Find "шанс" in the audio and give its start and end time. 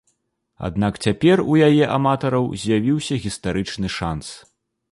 4.01-4.35